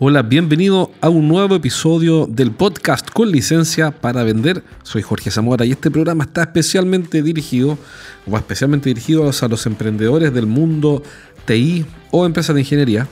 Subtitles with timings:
[0.00, 4.64] Hola, bienvenido a un nuevo episodio del podcast con licencia para vender.
[4.82, 7.78] Soy Jorge Zamora y este programa está especialmente dirigido
[8.26, 11.04] o especialmente dirigido a los emprendedores del mundo
[11.44, 13.06] TI o empresas de ingeniería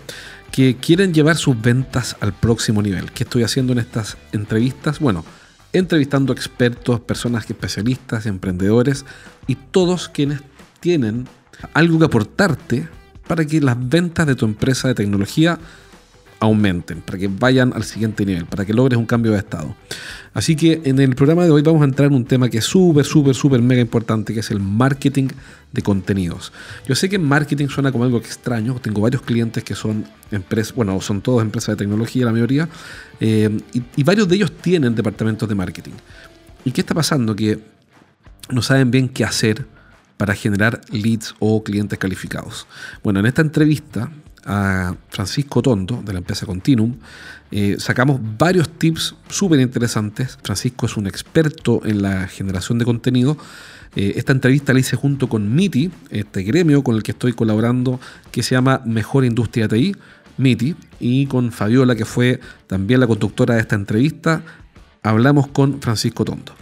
[0.51, 3.13] que quieren llevar sus ventas al próximo nivel.
[3.13, 4.99] ¿Qué estoy haciendo en estas entrevistas?
[4.99, 5.25] Bueno,
[5.73, 9.05] entrevistando expertos, personas especialistas, emprendedores
[9.47, 10.41] y todos quienes
[10.81, 11.29] tienen
[11.75, 12.89] algo que aportarte
[13.29, 15.61] para que las ventas de tu empresa de tecnología
[16.43, 19.77] aumenten, para que vayan al siguiente nivel, para que logres un cambio de estado.
[20.35, 22.65] Así que en el programa de hoy vamos a entrar en un tema que es
[22.65, 25.29] súper, súper, súper mega importante, que es el marketing
[25.73, 26.53] de contenidos.
[26.89, 31.01] Yo sé que marketing suena como algo extraño, tengo varios clientes que son empresas, bueno,
[31.01, 32.69] son todos empresas de tecnología, la mayoría,
[33.21, 35.95] eh, y, y varios de ellos tienen departamentos de marketing.
[36.65, 37.37] ¿Y qué está pasando?
[37.37, 37.61] Que
[38.51, 39.65] no saben bien qué hacer
[40.17, 42.67] para generar leads o clientes calificados.
[43.05, 44.11] Bueno, en esta entrevista
[44.45, 46.97] a Francisco Tondo de la empresa Continuum,
[47.51, 50.39] eh, sacamos varios tips súper interesantes.
[50.43, 53.37] Francisco es un experto en la generación de contenido.
[53.95, 58.01] Eh, esta entrevista la hice junto con MITI, este gremio con el que estoy colaborando,
[58.31, 59.95] que se llama Mejor Industria TI,
[60.39, 64.43] MITI, y con Fabiola, que fue también la conductora de esta entrevista.
[65.03, 66.55] Hablamos con Francisco Tondo.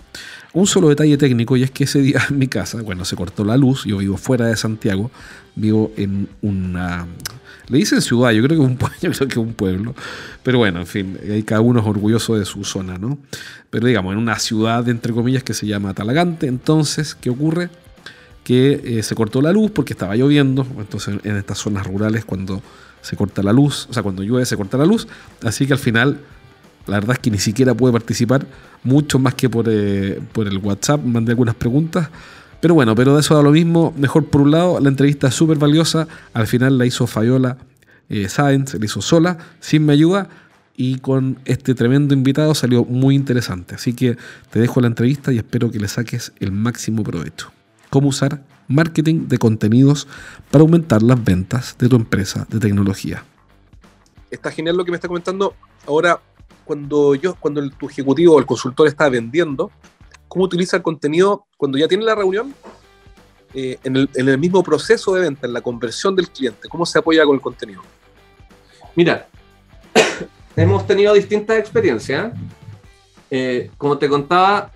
[0.52, 3.44] Un solo detalle técnico y es que ese día en mi casa, bueno, se cortó
[3.44, 5.12] la luz, yo vivo fuera de Santiago,
[5.54, 7.06] vivo en una
[7.70, 9.94] le dicen ciudad, yo creo que un yo creo que un pueblo.
[10.42, 13.18] Pero bueno, en fin, ahí cada uno es orgulloso de su zona, ¿no?
[13.70, 17.70] Pero digamos, en una ciudad, entre comillas, que se llama Talagante, entonces, ¿qué ocurre?
[18.44, 22.62] Que eh, se cortó la luz porque estaba lloviendo, entonces en estas zonas rurales cuando
[23.00, 25.06] se corta la luz, o sea, cuando llueve se corta la luz,
[25.42, 26.20] así que al final
[26.86, 28.46] la verdad es que ni siquiera pude participar,
[28.82, 32.08] mucho más que por, eh, por el WhatsApp, mandé algunas preguntas,
[32.60, 33.94] pero bueno, pero de eso da lo mismo.
[33.96, 36.06] Mejor por un lado, la entrevista es súper valiosa.
[36.34, 37.56] Al final la hizo Fayola
[38.10, 40.28] eh, Sáenz, la hizo sola, sin mi ayuda.
[40.76, 43.74] Y con este tremendo invitado salió muy interesante.
[43.74, 44.16] Así que
[44.50, 47.52] te dejo la entrevista y espero que le saques el máximo provecho.
[47.90, 50.08] Cómo usar marketing de contenidos
[50.50, 53.24] para aumentar las ventas de tu empresa de tecnología.
[54.30, 55.54] Está genial lo que me está comentando.
[55.86, 56.20] Ahora,
[56.64, 59.70] cuando yo, cuando tu ejecutivo o el consultor está vendiendo,
[60.28, 62.54] cómo utiliza el contenido cuando ya tiene la reunión,
[63.52, 67.24] eh, en, el, mismo proceso de venta, en la conversión del cliente, cómo se apoya
[67.24, 67.82] con el contenido.
[68.94, 69.26] Mira,
[70.56, 72.32] hemos tenido distintas experiencias.
[73.30, 74.70] Eh, como te contaba,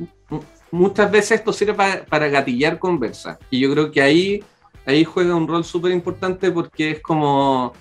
[0.70, 3.38] muchas veces esto sirve para, gatillar conversa.
[3.50, 4.44] Y yo creo que ahí,
[4.86, 7.72] ahí juega un rol súper importante porque es como,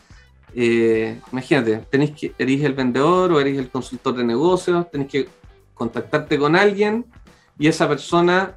[0.55, 5.27] eh, imagínate, que, eres el vendedor o eres el consultor de negocios, tenés que
[5.73, 7.05] contactarte con alguien
[7.57, 8.55] y esa persona,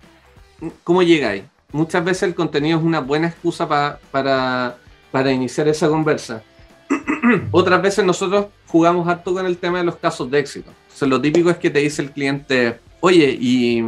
[0.84, 1.44] ¿cómo llegáis?
[1.72, 4.78] Muchas veces el contenido es una buena excusa para,
[5.10, 6.42] para iniciar esa conversa.
[7.50, 10.70] Otras veces nosotros jugamos harto con el tema de los casos de éxito.
[11.02, 13.82] Lo típico es que te dice el cliente, oye, ¿y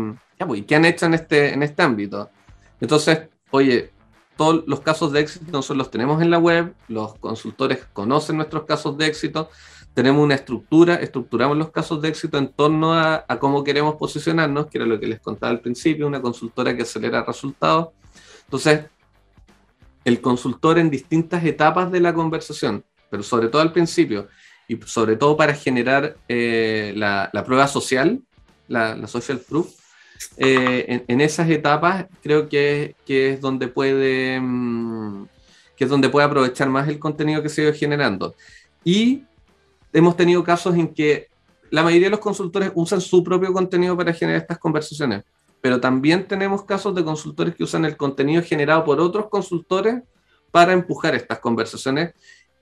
[0.47, 2.31] pues, qué han hecho en este, en este ámbito?
[2.81, 3.91] Entonces, oye,
[4.37, 8.65] todos los casos de éxito nosotros los tenemos en la web, los consultores conocen nuestros
[8.65, 9.51] casos de éxito,
[9.95, 14.79] tenemos una estructura, estructuramos los casos de éxito en torno a, cómo queremos posicionarnos, que
[14.79, 17.89] era lo que les contaba al principio, una consultora que acelera resultados.
[18.45, 18.85] Entonces,
[20.09, 24.29] el consultor en distintas etapas de la conversación, pero sobre todo al principio,
[24.67, 28.21] y sobre todo para generar eh, la, prueba social,
[28.67, 29.69] la, social proof,
[30.37, 35.27] eh, en, esas etapas creo que, que, es donde puede mm,
[35.77, 38.35] que es donde puede aprovechar más el contenido que se ha generando.
[38.83, 39.23] Y
[39.93, 41.29] hemos tenido casos en que
[41.71, 45.23] la mayoría de los consultores usan su propio contenido para generar estas conversaciones,
[45.61, 50.03] pero también tenemos casos de consultores que usan el contenido generado por otros consultores
[50.51, 52.15] para empujar estas conversaciones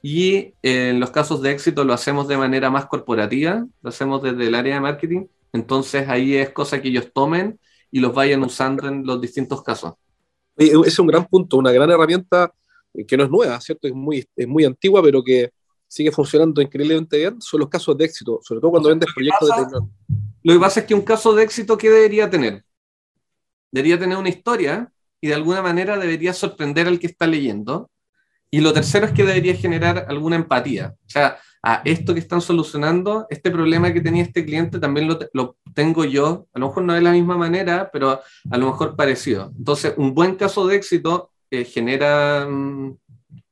[0.03, 4.47] y en los casos de éxito lo hacemos de manera más corporativa, lo hacemos desde
[4.47, 7.59] el área de marketing, entonces ahí es cosa que ellos tomen
[7.91, 9.95] y los vayan usando en los distintos casos.
[10.57, 12.53] Ese es un gran punto, una gran herramienta
[13.07, 13.89] que no es nueva, ¿cierto?
[13.89, 15.51] Es muy, es muy antigua, pero que
[15.89, 19.55] sigue funcionando increíblemente bien son los casos de éxito, sobre todo cuando vendes proyectos de
[19.57, 19.95] tecnología.
[20.43, 22.65] Lo que pasa es que un caso de éxito, ¿qué debería tener?
[23.76, 24.90] Debería tener una historia
[25.20, 27.90] y de alguna manera debería sorprender al que está leyendo.
[28.50, 30.94] y lo tercero es que debería generar alguna empatía.
[31.06, 35.56] O sea, a esto que están solucionando, este problema que tenía este cliente también lo,
[35.75, 38.19] tengo yo, a lo mejor no de la misma manera, pero
[38.50, 39.52] a lo mejor parecido.
[39.58, 42.96] Entonces, un buen caso de éxito eh, genera mm,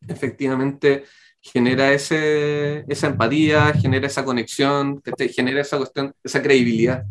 [0.08, 1.04] efectivamente
[1.42, 5.02] genera ese, esa empatía, genera esa conexión,
[5.36, 7.04] genera esa cuestión, esa credibilidad.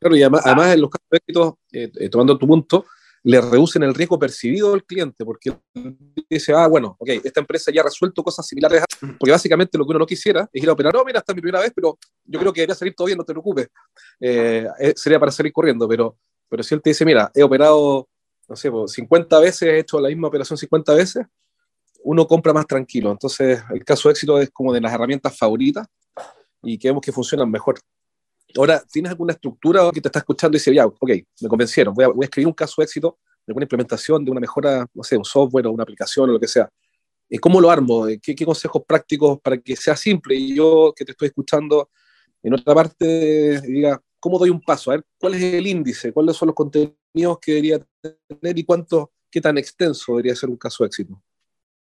[0.00, 2.86] Claro, y además, además en los casos de éxito, eh, eh, tomando tu punto,
[3.22, 5.54] le reducen el riesgo percibido del cliente, porque
[6.28, 8.82] dice, ah, bueno, ok, esta empresa ya ha resuelto cosas similares,
[9.18, 11.36] porque básicamente lo que uno no quisiera es ir a operar, no, mira, esta es
[11.36, 13.68] mi primera vez, pero yo creo que debería salir todo bien, no te preocupes.
[14.18, 14.66] Eh,
[14.96, 16.16] sería para salir corriendo, pero,
[16.48, 18.08] pero si él te dice, mira, he operado,
[18.48, 21.26] no sé, 50 veces, he hecho la misma operación 50 veces,
[22.02, 23.10] uno compra más tranquilo.
[23.10, 25.86] Entonces, el caso de éxito es como de las herramientas favoritas
[26.62, 27.78] y que vemos que funcionan mejor.
[28.56, 31.10] Ahora, ¿tienes alguna estructura que te está escuchando y dice, ya, ok,
[31.40, 34.30] me convencieron, voy a, voy a escribir un caso de éxito de una implementación, de
[34.30, 36.68] una mejora, no sé, un software o una aplicación o lo que sea?
[37.40, 38.06] ¿Cómo lo armo?
[38.20, 40.34] ¿Qué, ¿Qué, consejos prácticos para que sea simple?
[40.34, 41.90] Y yo que te estoy escuchando
[42.42, 44.90] en otra parte, diga, ¿cómo doy un paso?
[44.90, 46.12] A ver, ¿cuál es el índice?
[46.12, 47.86] ¿Cuáles son los contenidos que debería
[48.26, 51.22] tener y cuánto, qué tan extenso debería ser un caso de éxito?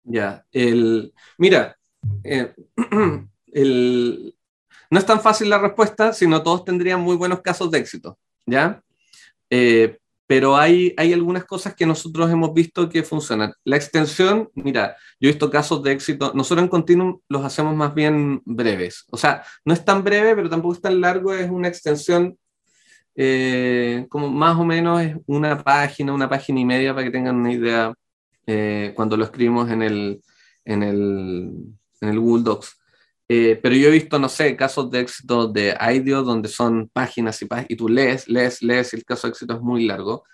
[0.04, 1.78] Ya, el, mira,
[2.24, 2.54] eh,
[3.48, 4.36] el,
[4.90, 8.82] no es tan fácil la respuesta, sino todos tendrían muy buenos casos de éxito, ¿ya?
[9.50, 9.98] Eh,
[10.28, 13.54] pero hay, hay algunas cosas que nosotros hemos visto que funcionan.
[13.66, 17.94] La extensión, mira, yo he visto casos de éxito, nosotros en Continuum los hacemos más
[17.94, 21.68] bien breves, o sea, no es tan breve, pero tampoco es tan largo, es una
[21.68, 22.38] extensión
[23.16, 27.36] eh, como más o menos es una página, una página y media para que tengan
[27.36, 27.94] una idea
[28.48, 30.22] eh, cuando lo escribimos en el,
[30.66, 31.52] en el,
[32.02, 32.81] en el Google Docs.
[33.34, 37.42] Eh, pero yo he visto, no sé, casos de éxito de IDEO donde son páginas
[37.42, 40.26] y, páginas y tú lees, lees, lees y el caso de éxito es muy largo.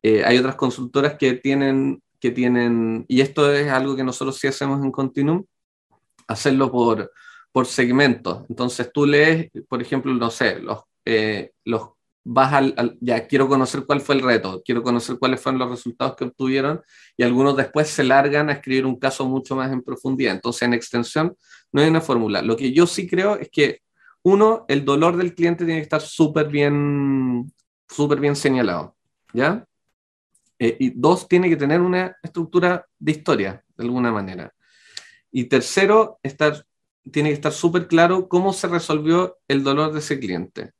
[0.00, 4.46] Eh, hay otras consultoras que tienen, que tienen, y esto es algo que nosotros sí
[4.46, 5.44] hacemos en Continuum,
[6.28, 7.10] hacerlo por,
[7.50, 8.44] por segmentos.
[8.48, 10.78] Entonces tú lees, por ejemplo, no sé, los,
[11.64, 11.88] los
[12.24, 16.16] vas al, ya quiero conocer cuál fue el reto, quiero conocer cuáles fueron los resultados
[16.16, 16.80] que obtuvieron
[17.16, 20.34] y algunos después se largan a escribir un caso mucho más en profundidad.
[20.34, 21.36] Entonces, en extensión
[21.70, 22.40] no hay una fórmula.
[22.40, 23.80] Lo que yo sí creo es que,
[24.22, 27.52] uno, el dolor del cliente tiene que estar súper bien,
[27.86, 28.96] súper bien señalado,
[29.34, 29.66] ¿ya?
[30.58, 34.54] Eh, y dos, tiene que tener una estructura de historia, de alguna manera.
[35.30, 36.64] Y tercero, estar,
[37.12, 40.72] tiene que estar súper claro cómo se resolvió el dolor de ese cliente.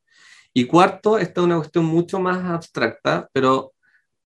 [0.55, 3.75] Y cuarto, esta es una cuestión mucho más abstracta, pero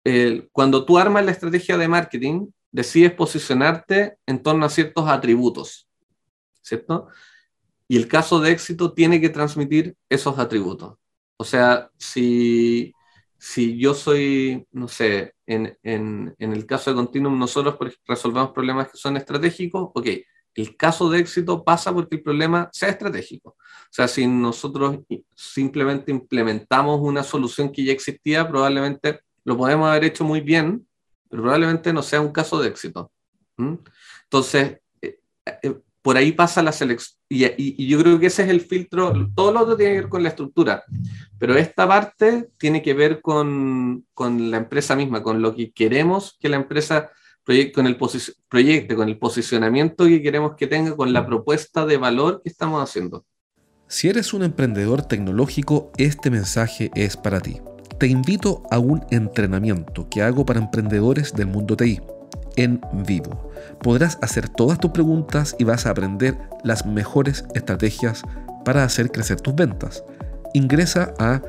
[0.03, 5.87] eh, cuando tú armas la estrategia de marketing, decides posicionarte en torno a ciertos atributos,
[6.61, 7.07] ¿cierto?
[7.87, 10.97] Y el caso de éxito tiene que transmitir esos atributos.
[11.37, 12.93] O sea, si,
[13.37, 17.77] si yo soy, no sé, en, en, el caso de Continuum, nosotros
[18.07, 20.07] resolvemos problemas que son estratégicos, ok,
[20.55, 23.49] el caso de éxito pasa porque el problema sea estratégico.
[23.49, 24.99] O sea, si nosotros
[25.35, 30.87] simplemente implementamos una solución que ya existía, probablemente lo podemos haber hecho muy bien,
[31.29, 33.11] pero probablemente no sea un caso de éxito.
[33.57, 37.17] Entonces, eh, eh, por ahí pasa la selección.
[37.27, 39.13] Y, yo creo que ese es el filtro.
[39.35, 40.83] Todo lo otro tiene que ver con la estructura,
[41.37, 46.49] pero esta parte tiene que ver con la empresa misma, con lo que queremos que
[46.49, 47.11] la empresa
[47.73, 47.97] con el
[48.49, 52.81] proyecto, con el posicionamiento que queremos que tenga, con la propuesta de valor que estamos
[52.81, 53.23] haciendo.
[53.87, 57.61] Si eres un emprendedor tecnológico, este mensaje es para ti.
[57.99, 62.01] Te invito a un entrenamiento que hago para emprendedores del mundo TI
[62.55, 63.51] en vivo.
[63.81, 68.23] Podrás hacer todas tus preguntas y vas a aprender las mejores estrategias
[68.63, 70.03] para hacer crecer tus ventas.
[70.53, 71.41] Ingresa a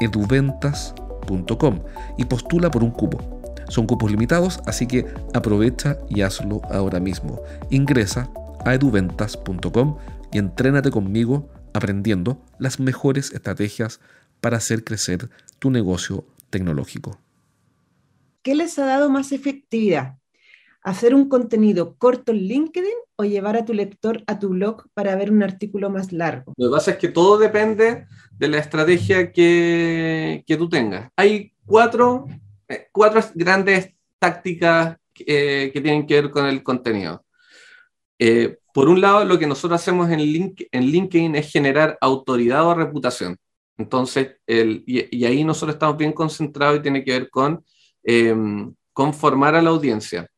[0.00, 1.80] eduventas.com
[2.16, 3.31] y postula por un cupo.
[3.72, 7.40] Son cupos limitados, así que aprovecha y hazlo ahora mismo.
[7.70, 8.30] Ingresa
[8.66, 9.96] a eduventas.com
[10.30, 13.98] y entrénate conmigo aprendiendo las mejores estrategias
[14.42, 17.18] para hacer crecer tu negocio tecnológico.
[18.42, 20.18] ¿Qué les ha dado más efectividad?
[20.82, 25.16] ¿Hacer un contenido corto en LinkedIn o llevar a tu lector a tu blog para
[25.16, 26.52] ver un artículo más largo?
[26.58, 31.08] Lo que pasa es que todo depende de la estrategia que, que tú tengas.
[31.16, 32.26] Hay cuatro
[32.92, 37.24] cuatro grandes tácticas eh, que tienen que ver con el contenido.
[38.18, 42.74] Eh, por un lado, lo que nosotros hacemos en, en LinkedIn es generar autoridad o
[42.74, 43.36] reputación.
[43.76, 47.64] Entonces, el, y, ahí nosotros estamos bien concentrados y tiene que ver con,
[48.02, 50.28] em, con formar a la audiencia.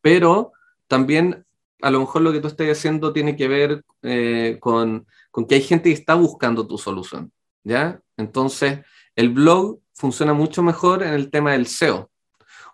[0.00, 0.52] Pero
[0.86, 1.44] también,
[1.82, 3.84] a lo mejor lo que tú estás haciendo tiene que ver
[4.60, 7.32] con, con que hay gente que está buscando tu solución.
[7.64, 8.00] ¿ya?
[8.16, 8.80] Entonces,
[9.14, 12.10] el blog funciona mucho mejor en el tema del SEO.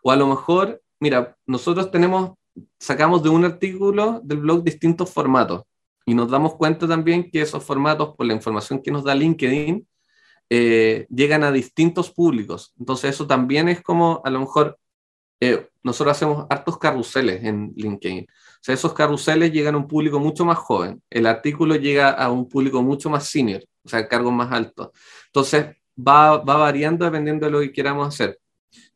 [0.02, 2.32] O a lo mejor mira, nosotros tenemos,
[2.78, 5.64] sacamos de un artículo del blog distintos formatos
[6.06, 9.86] y nos damos cuenta también que esos formatos, por la información que nos da LinkedIn,
[10.48, 12.72] eh, llegan a distintos públicos.
[12.78, 14.78] Entonces eso también es como, a lo mejor,
[15.40, 18.24] eh, nosotros hacemos hartos carruseles en LinkedIn.
[18.24, 21.02] O sea, esos carruseles llegan a un público mucho más joven.
[21.10, 24.90] El artículo llega a un público mucho más senior, o sea, cargos más altos.
[25.26, 28.38] Entonces va, va variando dependiendo de lo que queramos hacer.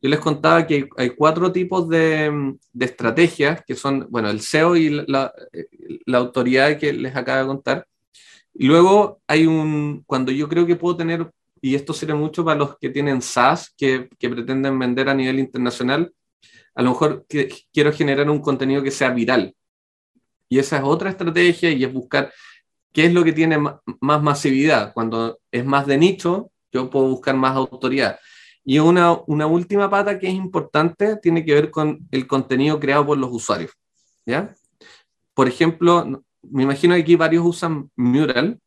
[0.00, 4.76] Yo les contaba que hay cuatro tipos de, de estrategias, que son, bueno, el SEO
[4.76, 5.32] y la,
[6.06, 7.86] la, autoridad que les acabo de contar.
[8.54, 12.58] Y luego hay un, cuando yo creo que puedo tener, y esto sirve mucho para
[12.58, 16.12] los que tienen SaaS, que, que pretenden vender a nivel internacional,
[16.74, 19.54] a lo mejor que, quiero generar un contenido que sea viral.
[20.48, 22.32] Y esa es otra estrategia y es buscar
[22.92, 24.92] qué es lo que tiene más masividad.
[24.94, 28.18] Cuando es más de nicho, yo puedo buscar más autoridad.
[28.64, 33.06] Y una, una última pata que es importante tiene que ver con el contenido creado
[33.06, 33.72] por los usuarios.
[34.26, 34.54] ¿ya?
[35.34, 38.60] Por ejemplo, me imagino que aquí varios usan Mural.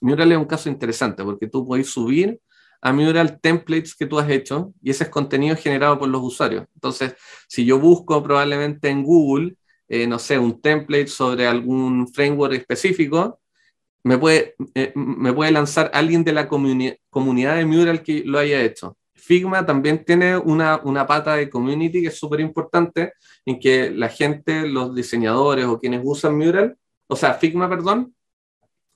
[0.00, 2.40] Mural es un caso interesante porque tú puedes subir
[2.80, 6.66] a Mural templates que tú has hecho y ese es contenido generado por los usuarios.
[6.74, 7.14] Entonces,
[7.48, 9.56] si yo busco probablemente en Google,
[9.88, 13.40] eh, no sé, un template sobre algún framework específico,
[14.04, 18.62] me puede, eh, me puede lanzar alguien de la comunidad de Mural que lo haya
[18.62, 18.96] hecho.
[19.14, 23.12] Figma también tiene una, una pata de community que es súper importante,
[23.44, 26.76] en que la gente, los diseñadores o quienes usan Mural,
[27.08, 28.14] o sea, Figma, perdón,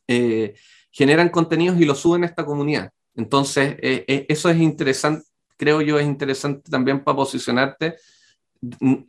[0.06, 0.54] eh,
[0.90, 2.90] generan contenidos y los suben a esta comunidad.
[3.14, 7.96] Entonces, eh, eh, eso es interesante, creo yo, es interesante también para posicionarte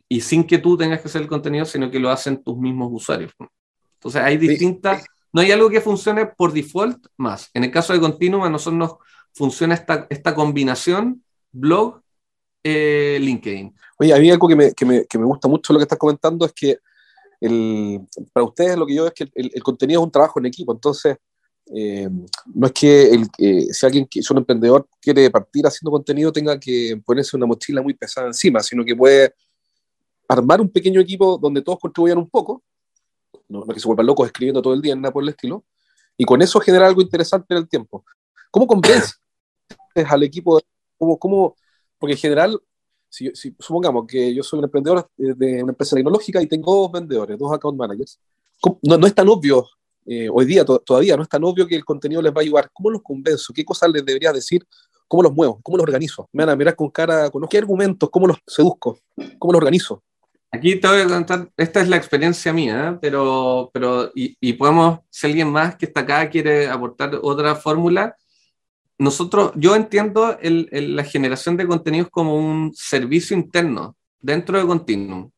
[0.08, 2.90] y sin que tú tengas que hacer el contenido, sino que lo hacen tus mismos
[2.92, 3.32] usuarios.
[3.94, 7.50] Entonces, hay distintas, no hay algo que funcione por default más.
[7.54, 8.94] En el caso de Continuum, a nosotros nos
[9.32, 12.00] funciona esta, esta combinación blog,
[12.62, 13.74] eh, LinkedIn.
[13.98, 15.98] Oye, a mí algo que me, que, me, que me, gusta mucho lo que estás
[15.98, 16.78] comentando es que
[17.40, 18.00] el,
[18.32, 20.72] para ustedes lo que yo veo es que el, contenido es un trabajo en equipo,
[20.72, 21.16] entonces
[21.74, 22.08] eh,
[22.54, 26.30] no es que el, eh, si alguien que es un emprendedor quiere partir haciendo contenido
[26.30, 29.34] tenga que ponerse una mochila muy pesada encima, sino que puede
[30.28, 32.62] armar un pequeño equipo donde todos contribuyan un poco,
[33.48, 35.64] no, no que se vuelvan locos escribiendo todo el día, nada por el estilo,
[36.16, 38.04] y con eso generar algo interesante en el tiempo.
[38.50, 39.14] ¿Cómo convence
[40.08, 40.60] al equipo,
[40.98, 41.56] como, como,
[41.98, 42.60] porque en general,
[43.08, 47.38] si, supongamos que yo soy un emprendedor de una empresa tecnológica y tengo dos vendedores,
[47.38, 48.18] dos account managers,
[48.82, 49.66] no, no es tan obvio,
[50.06, 52.70] eh, hoy día todavía no es tan obvio que el contenido les va a ayudar.
[52.72, 53.52] ¿Cómo los convenzo?
[53.52, 54.66] ¿Qué cosas les debería decir?
[55.08, 55.60] ¿Cómo los muevo?
[55.62, 56.28] ¿Cómo los organizo?
[56.32, 58.98] Me van a mirar con cara, con qué argumentos, cómo los seduzco,
[59.38, 60.02] cómo los organizo.
[60.54, 62.98] Aquí te voy a contar, esta es la experiencia mía, ¿eh?
[63.02, 68.14] pero, pero y, y, podemos, si alguien más que está acá quiere aportar otra fórmula,
[68.98, 74.64] nosotros, yo entiendo el, el, la generación de contenidos como un servicio interno dentro de
[74.64, 75.30] Continuum.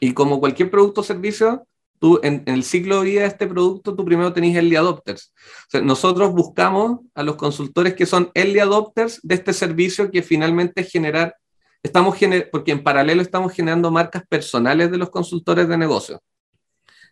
[0.00, 1.66] Y como cualquier producto o servicio,
[1.98, 5.34] tú en, en, el ciclo de vida de este producto, tú primero tenés early adopters.
[5.66, 10.22] O sea, nosotros buscamos a los consultores que son early adopters de este servicio que
[10.22, 11.36] finalmente generar,
[11.82, 12.16] estamos
[12.50, 16.22] porque en paralelo estamos generando marcas personales de los consultores de negocio.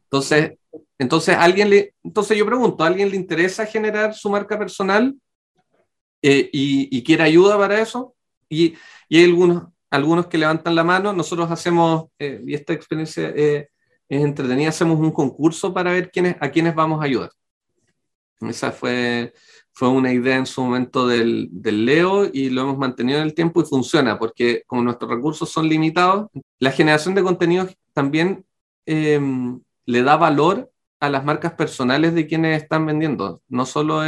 [0.04, 0.58] Entonces,
[0.98, 5.14] entonces, ¿alguien le, entonces yo pregunto, ¿a alguien le interesa generar su marca personal?
[6.22, 8.14] eh, y, y, quiere ayuda para eso.
[8.48, 8.74] Y,
[9.08, 11.12] y, hay algunos, algunos que levantan la mano.
[11.12, 13.68] Nosotros hacemos, eh, y esta experiencia eh,
[14.08, 17.30] es entretenida, hacemos un concurso para ver quiénes, a quiénes vamos a ayudar.
[18.40, 19.32] Esa fue,
[19.80, 23.62] fue una idea en su momento del, Leo y lo hemos mantenido en el tiempo
[23.62, 28.44] y funciona porque como nuestros recursos son limitados, la generación de contenidos también
[28.84, 29.18] eh,
[29.86, 30.70] le da valor
[31.00, 34.02] a las marcas personales de quienes están vendiendo, no solo,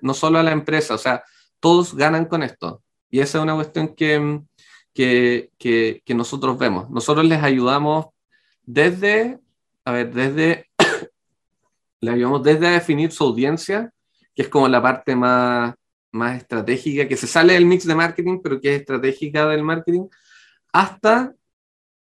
[0.00, 0.94] no solo a la empresa.
[0.94, 1.22] O sea,
[1.60, 2.82] todos ganan con esto.
[3.08, 4.40] Y esa es una cuestión que,
[4.92, 6.90] que, que, nosotros vemos.
[6.90, 8.06] Nosotros les ayudamos
[8.64, 9.38] desde,
[9.84, 10.68] a ver, desde,
[12.00, 13.92] les ayudamos desde a definir su audiencia,
[14.34, 15.74] que es como la parte más,
[16.12, 20.06] más estratégica, que se sale del mix de marketing, pero que es estratégica del marketing,
[20.72, 21.34] hasta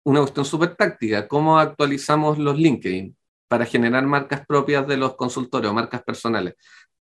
[0.04, 3.16] una cuestión súper táctica, cómo actualizamos los LinkedIn
[3.48, 6.54] para generar marcas propias de los consultores o marcas personales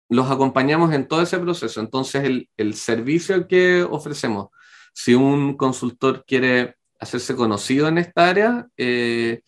[0.10, 1.82] los acompañamos en todo ese proceso.
[1.82, 4.50] Entonces, el, el, servicio que ofrecemos,
[4.94, 9.42] si un consultor quiere hacerse conocido en esta área, eh,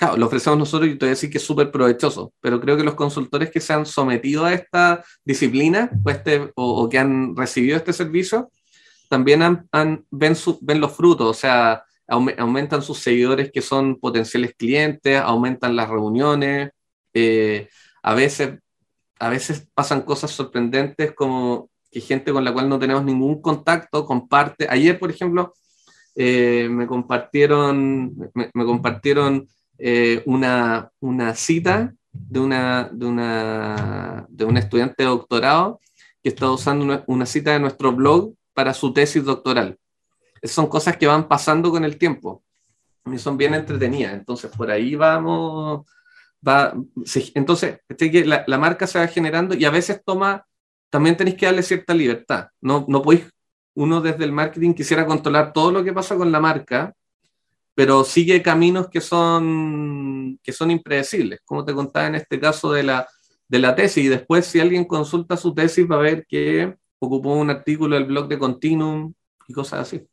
[0.00, 2.76] claro, lo ofrecemos nosotros y te voy a decir que es súper provechoso, pero creo
[2.76, 6.98] que los consultores que se han sometido a esta disciplina o, este, o, o que
[6.98, 8.50] han recibido este servicio,
[9.10, 14.54] también han, ven, su, ven los frutos, o sea, aumentan sus seguidores que son potenciales
[14.56, 16.70] clientes, aumentan las reuniones,
[17.12, 17.68] eh,
[18.02, 18.58] a veces
[19.20, 24.06] a veces pasan cosas sorprendentes como que gente con la cual no tenemos ningún contacto
[24.06, 24.66] comparte.
[24.70, 25.52] Ayer, por ejemplo,
[26.14, 29.46] eh, me compartieron, me, compartieron
[29.80, 35.80] eh, una, una, cita de una, de, una, de un estudiante de doctorado
[36.22, 39.78] que está usando una, una, cita de nuestro blog para su tesis doctoral.
[40.42, 42.42] Son cosas que van pasando con el tiempo
[43.06, 44.12] y son bien entretenidas.
[44.14, 45.86] Entonces, por ahí vamos.
[46.46, 46.74] Va,
[47.34, 47.80] entonces,
[48.24, 50.46] la, la marca se va generando y a veces toma,
[50.88, 52.48] también tenéis que darle cierta libertad.
[52.60, 53.26] No, no podéis
[53.74, 56.94] uno desde el marketing quisiera controlar todo lo que pasa con la marca,
[57.80, 62.82] pero sigue caminos que son, que son impredecibles, como te contaba en este caso de
[62.82, 63.08] la,
[63.48, 64.04] de la tesis.
[64.04, 68.04] Y después, si alguien consulta su tesis, va a ver que ocupó un artículo del
[68.04, 69.14] blog de Continuum
[69.48, 70.06] y cosas así.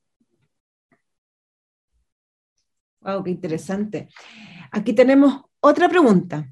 [3.01, 4.07] Wow, qué interesante.
[4.71, 6.49] Aquí tenemos otra pregunta.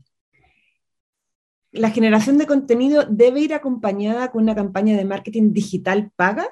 [1.72, 6.50] ¿La generación de contenido debe ir acompañada con una campaña de marketing digital paga?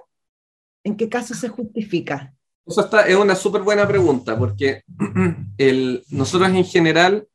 [0.86, 2.34] ¿En qué caso se justifica?
[2.66, 4.84] Eso está, es una súper buena pregunta, porque
[5.58, 7.28] el, nosotros en general,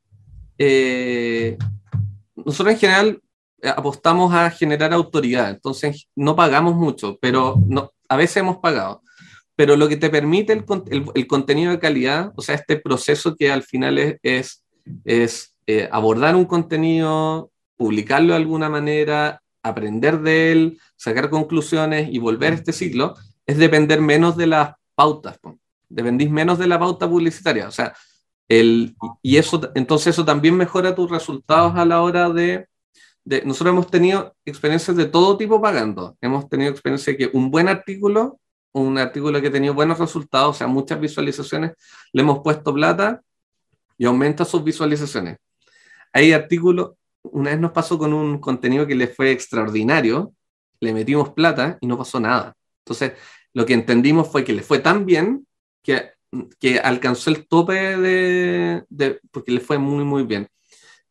[0.57, 1.59] eh,
[2.35, 3.23] nosotros en general
[3.63, 9.03] apostamos a generar autoridad, entonces no pagamos mucho, pero no, a veces hemos pagado.
[9.57, 10.65] Pero lo que te permite el,
[11.15, 14.65] el, contenido de calidad, o sea, este proceso que al final es, es,
[15.05, 22.19] es eh, abordar un contenido, publicarlo de alguna manera, aprender de él, sacar conclusiones y
[22.19, 23.17] volver a este ciclo,
[23.47, 25.39] es depender menos de las pautas,
[25.89, 27.69] dependís menos de la pauta publicitaria.
[27.69, 27.95] O sea,
[28.49, 32.67] el, y eso, entonces eso también mejora tus resultados a la hora de,
[33.25, 36.17] de, Nosotros hemos tenido experiencias de todo tipo pagando.
[36.21, 38.41] Hemos tenido experiencias que un buen artículo,
[38.73, 41.75] un artículo que ha tenido buenos resultados, o sea, muchas visualizaciones,
[42.13, 43.23] le hemos puesto plata
[43.97, 45.37] y aumenta sus visualizaciones.
[46.13, 50.33] Hay artículos, una vez nos pasó con un contenido que le fue extraordinario,
[50.81, 52.57] le metimos plata y no pasó nada.
[52.85, 53.13] Entonces,
[53.55, 55.47] lo que entendimos fue que le fue tan bien
[55.83, 56.11] que,
[56.59, 60.49] que alcanzó el tope de, porque le fue muy, muy bien.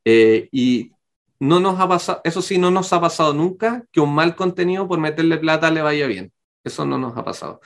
[0.06, 0.92] Eh, y
[1.40, 4.88] no nos ha pasado, eso sí, no nos ha pasado nunca que un mal contenido
[4.88, 6.32] por meterle plata le vaya bien.
[6.64, 7.62] Eso no nos ha pasado.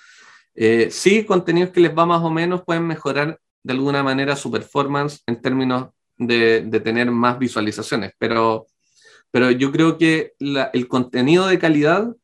[0.54, 4.52] Eh, sí, contenidos que les va más o menos pueden mejorar de alguna manera su
[4.52, 8.68] performance en términos de, de tener más visualizaciones, pero,
[9.32, 12.16] pero yo creo que el contenido de calidad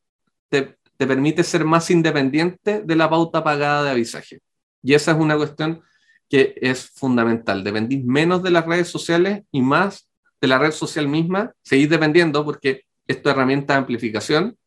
[0.97, 4.39] te permite ser más independiente de la pauta pagada de avisaje.
[4.83, 5.81] Y esa es una cuestión
[6.29, 7.63] que es fundamental.
[7.63, 10.09] Dependís menos de las redes sociales y más
[10.41, 11.53] de la red social misma.
[11.63, 14.57] Seguís dependiendo porque es tu herramienta de amplificación,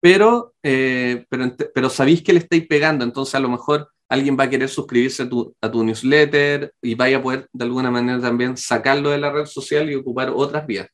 [0.00, 4.44] pero, eh, pero, pero sabéis que le estáis pegando, entonces a lo mejor alguien va
[4.44, 8.20] a querer suscribirse a tu, a tu newsletter y vaya a poder de alguna manera
[8.20, 10.88] también sacarlo de la red social y ocupar otras vías.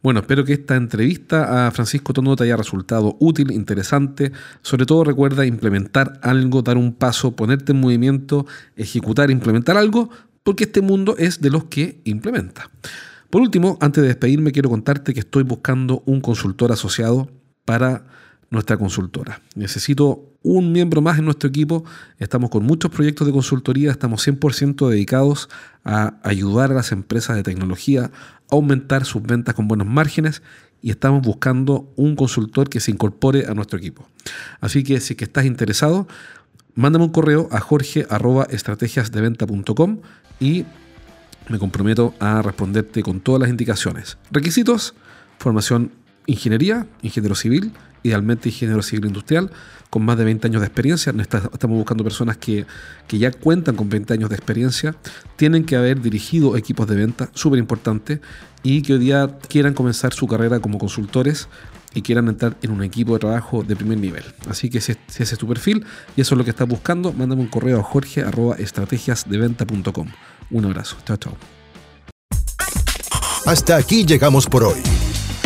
[0.00, 4.30] Bueno, espero que esta entrevista a Francisco Tono te haya resultado útil, interesante.
[4.62, 10.10] Sobre todo recuerda implementar algo, dar un paso, ponerte en movimiento, ejecutar, implementar algo,
[10.44, 12.70] porque este mundo es de los que implementa.
[13.28, 17.28] Por último, antes de despedirme, quiero contarte que estoy buscando un consultor asociado
[17.64, 18.04] para
[18.50, 19.40] nuestra consultora.
[19.54, 21.84] Necesito un miembro más en nuestro equipo.
[22.18, 25.48] Estamos con muchos proyectos de consultoría, estamos 100% dedicados
[25.84, 28.10] a ayudar a las empresas de tecnología a
[28.50, 30.42] aumentar sus ventas con buenos márgenes
[30.80, 34.08] y estamos buscando un consultor que se incorpore a nuestro equipo.
[34.60, 36.08] Así que si que estás interesado,
[36.74, 39.98] mándame un correo a jorge.estrategiasdeventa.com
[40.40, 40.64] y
[41.48, 44.18] me comprometo a responderte con todas las indicaciones.
[44.30, 44.94] Requisitos,
[45.38, 45.90] formación
[46.28, 47.72] ingeniería, ingeniero civil,
[48.04, 49.50] idealmente ingeniero civil industrial,
[49.90, 51.12] con más de 20 años de experiencia.
[51.18, 52.64] Estamos buscando personas que,
[53.08, 54.94] ya cuentan con 20 años de experiencia,
[55.36, 58.20] tienen que haber dirigido equipos de venta, súper importante,
[58.62, 61.48] y que hoy día quieran comenzar su carrera como consultores
[61.94, 64.24] y quieran entrar en un equipo de trabajo de primer nivel.
[64.48, 65.86] Así que si, ese es tu perfil
[66.16, 70.08] y eso es lo que estás buscando, mándame un correo a jorge.estrategiasdeventa.com.
[70.50, 70.98] Un abrazo.
[71.06, 71.34] Chao, chao.
[73.46, 74.82] Hasta aquí llegamos por hoy.